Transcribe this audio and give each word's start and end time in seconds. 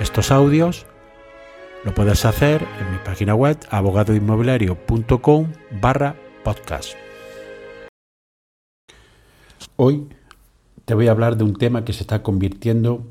estos 0.00 0.30
audios, 0.30 0.86
lo 1.84 1.92
puedes 1.94 2.24
hacer 2.24 2.62
en 2.80 2.92
mi 2.92 2.98
página 2.98 3.34
web 3.34 3.58
abogadoinmobiliario.com 3.70 5.52
barra 5.80 6.16
podcast. 6.44 6.94
Hoy 9.76 10.08
te 10.84 10.94
voy 10.94 11.08
a 11.08 11.10
hablar 11.10 11.36
de 11.36 11.44
un 11.44 11.56
tema 11.56 11.84
que 11.84 11.92
se 11.92 12.02
está 12.02 12.22
convirtiendo 12.22 13.06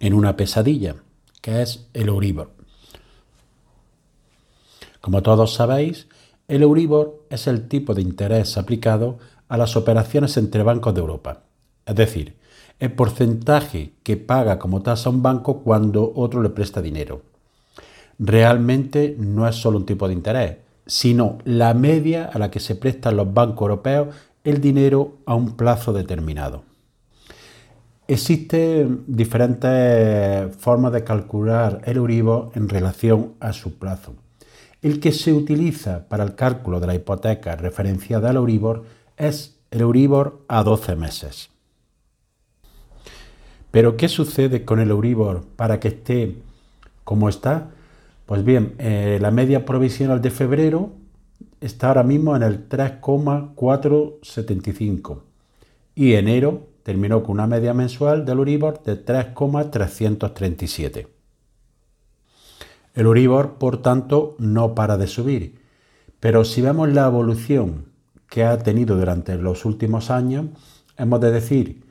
en 0.00 0.14
una 0.14 0.36
pesadilla, 0.36 0.96
que 1.40 1.62
es 1.62 1.88
el 1.94 2.08
Euribor. 2.08 2.50
Como 5.00 5.22
todos 5.22 5.54
sabéis, 5.54 6.08
el 6.46 6.62
Euribor 6.62 7.24
es 7.30 7.46
el 7.46 7.68
tipo 7.68 7.94
de 7.94 8.02
interés 8.02 8.58
aplicado 8.58 9.18
a 9.48 9.56
las 9.56 9.76
operaciones 9.76 10.36
entre 10.36 10.62
bancos 10.62 10.94
de 10.94 11.00
Europa. 11.00 11.44
Es 11.86 11.94
decir, 11.94 12.36
el 12.82 12.90
porcentaje 12.94 13.92
que 14.02 14.16
paga 14.16 14.58
como 14.58 14.82
tasa 14.82 15.08
un 15.08 15.22
banco 15.22 15.60
cuando 15.60 16.14
otro 16.16 16.42
le 16.42 16.48
presta 16.48 16.82
dinero. 16.82 17.22
Realmente 18.18 19.14
no 19.20 19.46
es 19.46 19.54
solo 19.54 19.78
un 19.78 19.86
tipo 19.86 20.08
de 20.08 20.14
interés, 20.14 20.56
sino 20.84 21.38
la 21.44 21.74
media 21.74 22.24
a 22.24 22.40
la 22.40 22.50
que 22.50 22.58
se 22.58 22.74
prestan 22.74 23.16
los 23.16 23.32
bancos 23.32 23.66
europeos 23.66 24.08
el 24.42 24.60
dinero 24.60 25.18
a 25.26 25.36
un 25.36 25.56
plazo 25.56 25.92
determinado. 25.92 26.64
Existen 28.08 29.04
diferentes 29.06 30.56
formas 30.56 30.92
de 30.92 31.04
calcular 31.04 31.82
el 31.84 31.98
Euribor 31.98 32.50
en 32.56 32.68
relación 32.68 33.34
a 33.38 33.52
su 33.52 33.78
plazo. 33.78 34.14
El 34.82 34.98
que 34.98 35.12
se 35.12 35.32
utiliza 35.32 36.08
para 36.08 36.24
el 36.24 36.34
cálculo 36.34 36.80
de 36.80 36.88
la 36.88 36.96
hipoteca 36.96 37.54
referenciada 37.54 38.30
al 38.30 38.36
Euribor 38.38 38.82
es 39.16 39.54
el 39.70 39.82
Euribor 39.82 40.42
a 40.48 40.64
12 40.64 40.96
meses. 40.96 41.51
Pero 43.72 43.96
¿qué 43.96 44.08
sucede 44.08 44.64
con 44.64 44.78
el 44.78 44.90
Euribor 44.90 45.44
para 45.56 45.80
que 45.80 45.88
esté 45.88 46.36
como 47.04 47.28
está? 47.28 47.70
Pues 48.26 48.44
bien, 48.44 48.76
eh, 48.78 49.18
la 49.20 49.32
media 49.32 49.64
provisional 49.64 50.20
de 50.20 50.30
febrero 50.30 50.90
está 51.60 51.88
ahora 51.88 52.04
mismo 52.04 52.36
en 52.36 52.42
el 52.42 52.68
3,475 52.68 55.24
y 55.94 56.12
enero 56.12 56.68
terminó 56.82 57.22
con 57.22 57.32
una 57.32 57.46
media 57.46 57.72
mensual 57.72 58.26
del 58.26 58.36
Euribor 58.38 58.82
de 58.82 58.96
3,337. 58.96 61.06
El 62.94 63.06
Euribor, 63.06 63.54
por 63.54 63.80
tanto, 63.80 64.36
no 64.38 64.74
para 64.74 64.98
de 64.98 65.06
subir, 65.06 65.62
pero 66.20 66.44
si 66.44 66.60
vemos 66.60 66.90
la 66.90 67.06
evolución 67.06 67.86
que 68.28 68.44
ha 68.44 68.58
tenido 68.58 68.98
durante 68.98 69.34
los 69.36 69.64
últimos 69.64 70.10
años, 70.10 70.48
hemos 70.98 71.22
de 71.22 71.30
decir 71.30 71.90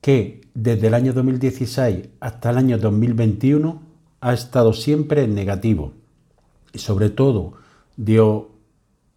que 0.00 0.40
desde 0.54 0.86
el 0.88 0.94
año 0.94 1.12
2016 1.12 2.08
hasta 2.20 2.50
el 2.50 2.58
año 2.58 2.78
2021 2.78 3.82
ha 4.20 4.32
estado 4.32 4.72
siempre 4.72 5.24
en 5.24 5.34
negativo 5.34 5.92
y 6.72 6.78
sobre 6.78 7.10
todo 7.10 7.54
dio, 7.96 8.50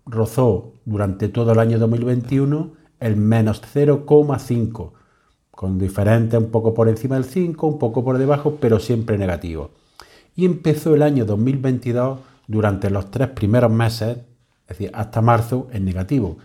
rozó 0.06 0.74
durante 0.86 1.30
todo 1.30 1.52
el 1.54 1.60
año 1.60 1.80
2021 1.80 2.72
el 3.00 3.16
menos 3.18 3.62
0,5, 3.62 4.92
con 5.52 5.78
diferente 5.78 6.38
un 6.38 6.50
poco 6.52 6.74
por 6.74 6.88
encima 6.88 7.16
del 7.16 7.26
5, 7.26 7.68
un 7.68 7.80
poco 7.80 8.04
por 8.04 8.18
debajo, 8.18 8.58
pero 8.60 8.80
siempre 8.80 9.18
negativo. 9.18 9.72
Y 10.36 10.46
empezó 10.46 10.96
el 10.96 11.02
año 11.02 11.26
2022 11.26 12.20
durante 12.48 12.90
los 12.90 13.12
tres 13.12 13.30
primeros 13.30 13.72
meses, 13.72 14.18
es 14.18 14.78
decir, 14.78 14.92
hasta 14.94 15.22
marzo, 15.22 15.68
en 15.72 15.86
negativo. 15.86 16.38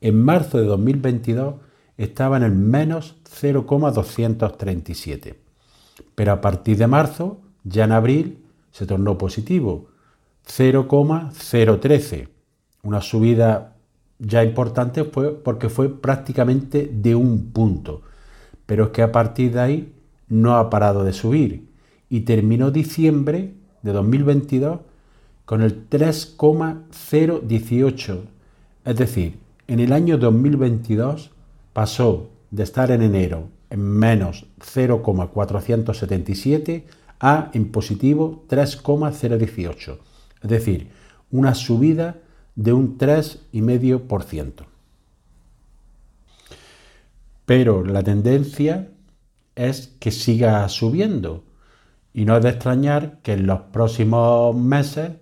En 0.00 0.22
marzo 0.22 0.58
de 0.58 0.64
2022 0.64 1.54
estaba 1.96 2.36
en 2.36 2.42
el 2.42 2.52
menos 2.52 3.16
0,237. 3.24 5.38
Pero 6.14 6.32
a 6.32 6.40
partir 6.40 6.78
de 6.78 6.86
marzo, 6.86 7.40
ya 7.64 7.84
en 7.84 7.92
abril, 7.92 8.38
se 8.70 8.86
tornó 8.86 9.18
positivo, 9.18 9.88
0,013. 10.46 12.28
Una 12.82 13.00
subida 13.00 13.76
ya 14.18 14.44
importante 14.44 15.04
fue 15.04 15.32
porque 15.34 15.68
fue 15.68 16.00
prácticamente 16.00 16.90
de 16.92 17.14
un 17.14 17.52
punto. 17.52 18.02
Pero 18.66 18.86
es 18.86 18.90
que 18.90 19.02
a 19.02 19.12
partir 19.12 19.52
de 19.52 19.60
ahí 19.60 19.94
no 20.28 20.56
ha 20.56 20.68
parado 20.70 21.04
de 21.04 21.12
subir 21.12 21.68
y 22.08 22.20
terminó 22.20 22.70
diciembre 22.70 23.52
de 23.82 23.92
2022 23.92 24.80
con 25.44 25.60
el 25.62 25.86
3,018. 25.88 28.24
Es 28.84 28.96
decir, 28.96 29.38
en 29.66 29.80
el 29.80 29.92
año 29.92 30.16
2022 30.18 31.32
pasó 31.72 32.30
de 32.50 32.62
estar 32.62 32.90
en 32.90 33.02
enero 33.02 33.48
en 33.70 33.80
menos 33.80 34.46
0,477 34.60 36.86
a 37.20 37.50
en 37.54 37.72
positivo 37.72 38.44
3,018, 38.48 39.98
es 40.42 40.50
decir, 40.50 40.90
una 41.30 41.54
subida 41.54 42.16
de 42.54 42.72
un 42.72 42.98
3,5%. 42.98 44.66
Pero 47.46 47.84
la 47.84 48.02
tendencia 48.02 48.88
es 49.54 49.94
que 49.98 50.10
siga 50.10 50.68
subiendo 50.68 51.44
y 52.12 52.24
no 52.24 52.36
es 52.36 52.42
de 52.42 52.50
extrañar 52.50 53.18
que 53.22 53.32
en 53.32 53.46
los 53.46 53.60
próximos 53.72 54.54
meses 54.54 55.12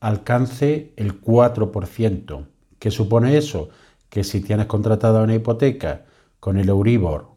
alcance 0.00 0.92
el 0.96 1.20
4%. 1.20 2.46
¿Qué 2.78 2.90
supone 2.90 3.36
eso? 3.36 3.70
Que 4.16 4.24
si 4.24 4.40
tienes 4.40 4.64
contratada 4.64 5.22
una 5.22 5.34
hipoteca 5.34 6.06
con 6.40 6.56
el 6.56 6.70
Euribor 6.70 7.32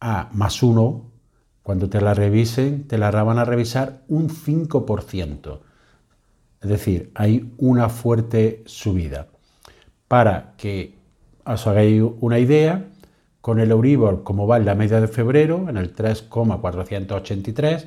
a 0.00 0.28
más 0.34 0.62
1, 0.62 1.10
cuando 1.62 1.88
te 1.88 2.02
la 2.02 2.12
revisen, 2.12 2.86
te 2.86 2.98
la 2.98 3.10
van 3.10 3.38
a 3.38 3.46
revisar 3.46 4.02
un 4.06 4.28
5%. 4.28 5.60
Es 6.60 6.68
decir, 6.68 7.10
hay 7.14 7.54
una 7.56 7.88
fuerte 7.88 8.62
subida. 8.66 9.28
Para 10.08 10.52
que 10.58 10.94
os 11.46 11.66
hagáis 11.66 12.02
una 12.20 12.38
idea, 12.38 12.84
con 13.40 13.58
el 13.58 13.70
Euribor, 13.70 14.22
como 14.22 14.46
va 14.46 14.58
en 14.58 14.66
la 14.66 14.74
media 14.74 15.00
de 15.00 15.08
febrero, 15.08 15.70
en 15.70 15.78
el 15.78 15.94
3,483, 15.94 17.86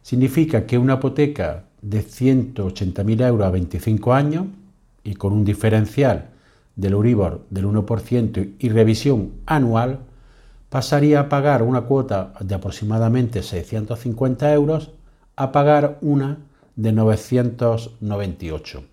significa 0.00 0.64
que 0.64 0.78
una 0.78 0.94
hipoteca 0.94 1.64
de 1.82 2.02
180.000 2.02 3.26
euros 3.26 3.46
a 3.46 3.50
25 3.50 4.14
años 4.14 4.46
y 5.04 5.12
con 5.16 5.34
un 5.34 5.44
diferencial 5.44 6.30
del 6.76 6.92
Euribor 6.92 7.44
del 7.50 7.66
1% 7.66 8.54
y 8.58 8.68
revisión 8.68 9.32
anual, 9.46 10.00
pasaría 10.68 11.20
a 11.20 11.28
pagar 11.28 11.62
una 11.62 11.82
cuota 11.82 12.34
de 12.40 12.54
aproximadamente 12.54 13.42
650 13.42 14.52
euros 14.52 14.92
a 15.34 15.50
pagar 15.52 15.98
una 16.02 16.38
de 16.76 16.92
998. 16.92 18.84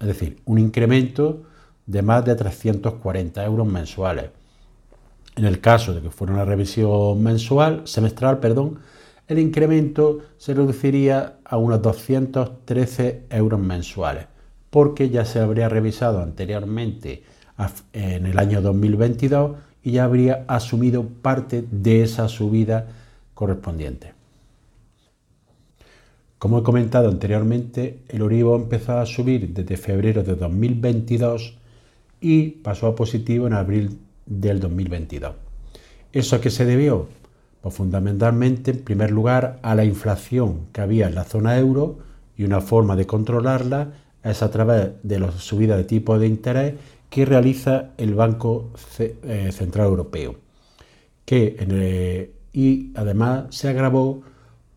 Es 0.00 0.06
decir, 0.06 0.40
un 0.44 0.58
incremento 0.58 1.42
de 1.86 2.02
más 2.02 2.24
de 2.24 2.36
340 2.36 3.44
euros 3.44 3.66
mensuales. 3.66 4.30
En 5.34 5.44
el 5.44 5.60
caso 5.60 5.94
de 5.94 6.00
que 6.02 6.10
fuera 6.10 6.32
una 6.34 6.44
revisión 6.44 7.20
mensual, 7.22 7.82
semestral, 7.84 8.38
perdón, 8.38 8.78
el 9.26 9.38
incremento 9.38 10.20
se 10.36 10.54
reduciría 10.54 11.38
a 11.44 11.56
unos 11.56 11.82
213 11.82 13.26
euros 13.30 13.60
mensuales 13.60 14.26
porque 14.70 15.10
ya 15.10 15.24
se 15.24 15.40
habría 15.40 15.68
revisado 15.68 16.20
anteriormente 16.20 17.22
en 17.92 18.26
el 18.26 18.38
año 18.38 18.60
2022 18.62 19.56
y 19.82 19.92
ya 19.92 20.04
habría 20.04 20.44
asumido 20.48 21.06
parte 21.06 21.64
de 21.70 22.02
esa 22.02 22.28
subida 22.28 22.86
correspondiente. 23.34 24.12
Como 26.38 26.60
he 26.60 26.62
comentado 26.62 27.08
anteriormente, 27.08 28.00
el 28.08 28.20
Euribor 28.20 28.60
empezó 28.60 28.98
a 28.98 29.06
subir 29.06 29.52
desde 29.52 29.76
febrero 29.76 30.22
de 30.22 30.36
2022 30.36 31.56
y 32.20 32.50
pasó 32.50 32.86
a 32.86 32.94
positivo 32.94 33.46
en 33.46 33.54
abril 33.54 33.98
del 34.24 34.60
2022. 34.60 35.32
¿Eso 36.12 36.36
a 36.36 36.40
qué 36.40 36.50
se 36.50 36.64
debió? 36.64 37.08
Pues 37.60 37.74
fundamentalmente, 37.74 38.70
en 38.70 38.84
primer 38.84 39.10
lugar, 39.10 39.58
a 39.62 39.74
la 39.74 39.84
inflación 39.84 40.66
que 40.72 40.80
había 40.80 41.08
en 41.08 41.16
la 41.16 41.24
zona 41.24 41.58
euro 41.58 41.98
y 42.36 42.44
una 42.44 42.60
forma 42.60 42.94
de 42.94 43.06
controlarla 43.06 43.92
es 44.28 44.42
a 44.42 44.50
través 44.50 44.90
de 45.02 45.18
la 45.18 45.30
subida 45.32 45.76
de 45.76 45.84
tipo 45.84 46.18
de 46.18 46.26
interés 46.26 46.74
que 47.10 47.24
realiza 47.24 47.90
el 47.96 48.14
Banco 48.14 48.70
eh, 48.98 49.50
Central 49.52 49.86
Europeo. 49.86 50.36
Que 51.24 52.32
y 52.52 52.92
además 52.94 53.46
se 53.50 53.68
agravó 53.68 54.22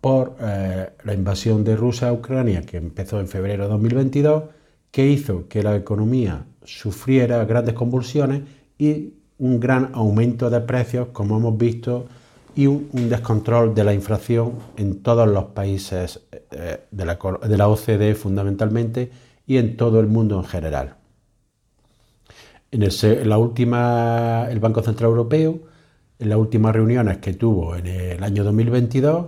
por 0.01 0.35
eh, 0.41 0.89
la 1.03 1.13
invasión 1.13 1.63
de 1.63 1.75
Rusia 1.75 2.09
a 2.09 2.13
Ucrania, 2.13 2.63
que 2.63 2.77
empezó 2.77 3.19
en 3.19 3.27
febrero 3.27 3.63
de 3.63 3.69
2022, 3.69 4.43
que 4.89 5.07
hizo 5.07 5.47
que 5.47 5.63
la 5.63 5.75
economía 5.75 6.45
sufriera 6.63 7.43
grandes 7.45 7.75
convulsiones 7.75 8.41
y 8.77 9.13
un 9.37 9.59
gran 9.59 9.91
aumento 9.93 10.49
de 10.49 10.59
precios, 10.61 11.09
como 11.11 11.37
hemos 11.37 11.57
visto, 11.57 12.07
y 12.55 12.67
un, 12.67 12.89
descontrol 13.09 13.73
de 13.73 13.83
la 13.83 13.93
inflación 13.93 14.53
en 14.75 15.01
todos 15.01 15.27
los 15.27 15.45
países 15.45 16.19
eh, 16.51 16.81
de, 16.91 17.05
la, 17.05 17.67
OCDE 17.67 18.13
fundamentalmente 18.15 19.09
y 19.51 19.57
en 19.57 19.75
todo 19.75 19.99
el 19.99 20.07
mundo 20.07 20.37
en 20.37 20.45
general. 20.45 20.95
En, 22.71 22.87
la 23.27 23.37
última, 23.37 24.47
el 24.49 24.61
Banco 24.61 24.81
Central 24.81 25.09
Europeo, 25.09 25.59
en 26.19 26.29
las 26.29 26.37
últimas 26.37 26.73
reuniones 26.73 27.17
que 27.17 27.33
tuvo 27.33 27.75
en 27.75 27.85
el 27.85 28.23
año 28.23 28.45
2022, 28.45 29.25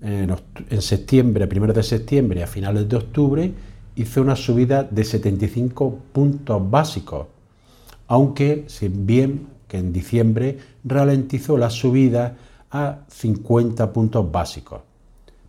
en, 0.00 0.34
en 0.70 0.80
septiembre, 0.80 1.46
primero 1.46 1.74
de 1.74 1.82
septiembre 1.82 2.42
a 2.42 2.46
finales 2.46 2.88
de 2.88 2.96
octubre, 2.96 3.52
hizo 3.94 4.22
una 4.22 4.36
subida 4.36 4.84
de 4.84 5.04
75 5.04 5.98
puntos 6.14 6.70
básicos, 6.70 7.26
aunque 8.06 8.64
si 8.68 8.88
bien 8.88 9.48
que 9.68 9.76
en 9.76 9.92
diciembre 9.92 10.56
ralentizó 10.82 11.58
la 11.58 11.68
subida 11.68 12.38
a 12.70 13.00
50 13.06 13.92
puntos 13.92 14.32
básicos. 14.32 14.80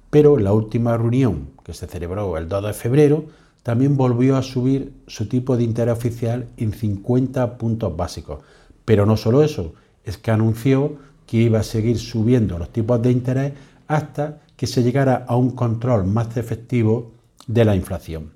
Pero 0.09 0.37
en 0.37 0.43
la 0.43 0.51
última 0.51 0.97
reunión, 0.97 1.51
que 1.63 1.73
se 1.73 1.87
celebró 1.87 2.37
el 2.37 2.49
2 2.49 2.65
de 2.65 2.73
febrero, 2.73 3.39
también 3.63 3.97
volvió 3.97 4.37
a 4.37 4.41
subir 4.41 4.93
su 5.07 5.27
tipo 5.27 5.57
de 5.57 5.63
interés 5.63 5.93
oficial 5.93 6.47
en 6.57 6.73
50 6.73 7.57
puntos 7.57 7.95
básicos. 7.95 8.39
Pero 8.85 9.05
no 9.05 9.17
solo 9.17 9.43
eso, 9.43 9.73
es 10.03 10.17
que 10.17 10.31
anunció 10.31 10.97
que 11.27 11.37
iba 11.37 11.59
a 11.59 11.63
seguir 11.63 11.99
subiendo 11.99 12.57
los 12.57 12.71
tipos 12.71 13.01
de 13.01 13.11
interés 13.11 13.53
hasta 13.87 14.39
que 14.55 14.67
se 14.67 14.83
llegara 14.83 15.25
a 15.27 15.35
un 15.35 15.51
control 15.51 16.05
más 16.05 16.35
efectivo 16.37 17.11
de 17.47 17.65
la 17.65 17.75
inflación. 17.75 18.31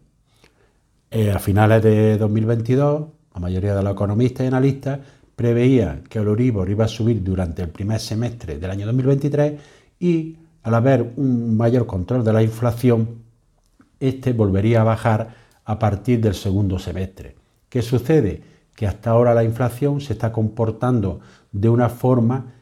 Eh, 1.10 1.32
a 1.32 1.40
finales 1.40 1.82
de 1.84 2.18
2022, 2.18 3.06
la 3.34 3.40
mayoría 3.40 3.76
de 3.76 3.84
los 3.84 3.94
economistas 3.94 4.44
y 4.44 4.48
analistas 4.48 5.00
preveía 5.36 6.02
que 6.10 6.20
el 6.20 6.28
Euribor 6.28 6.70
iba 6.70 6.86
a 6.86 6.88
subir 6.88 7.24
durante 7.24 7.62
el 7.62 7.70
primer 7.70 8.00
semestre 8.00 8.60
del 8.60 8.70
año 8.70 8.86
2023 8.86 9.54
y 10.00 10.38
al 10.64 10.76
haber 10.76 11.14
un 11.18 11.58
mayor 11.58 11.86
control 11.86 12.24
de 12.24 12.34
la 12.34 12.42
inflación, 12.42 13.23
este 14.08 14.34
volvería 14.34 14.82
a 14.82 14.84
bajar 14.84 15.36
a 15.66 15.80
partir 15.80 16.20
del 16.20 16.36
segundo 16.36 16.78
semestre. 16.78 17.36
¿Qué 17.70 17.82
sucede? 17.82 18.42
Que 18.76 18.86
hasta 18.86 19.12
ahora 19.12 19.34
la 19.34 19.44
inflación 19.44 20.02
se 20.02 20.14
está 20.14 20.32
comportando 20.32 21.22
de 21.52 21.70
una 21.70 21.90
forma 21.90 22.54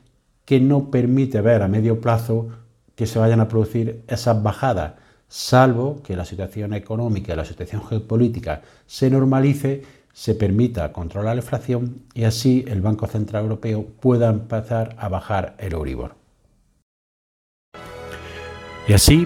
que 0.46 0.60
no 0.60 0.92
permite 0.92 1.42
ver 1.42 1.64
a 1.64 1.68
medio 1.68 2.00
plazo 2.00 2.50
que 2.96 3.08
se 3.08 3.20
vayan 3.20 3.40
a 3.40 3.48
producir 3.48 4.04
esas 4.08 4.44
bajadas, 4.44 4.94
salvo 5.28 6.02
que 6.04 6.16
la 6.16 6.26
situación 6.26 6.74
económica 6.74 7.34
y 7.34 7.36
la 7.36 7.46
situación 7.46 7.84
geopolítica 7.88 8.62
se 8.86 9.10
normalice 9.10 9.84
se 10.14 10.36
permita 10.36 10.92
controlar 10.92 11.36
la 11.36 11.42
inflación 11.42 12.04
y 12.14 12.26
así 12.26 12.66
el 12.68 12.82
Banco 12.82 13.08
Central 13.08 13.44
Europeo 13.44 13.86
pueda 14.00 14.30
empezar 14.30 14.96
a 15.00 15.08
bajar 15.08 15.56
el 15.58 15.74
Euribor. 15.74 16.16
Y 18.88 18.94
así 18.94 19.26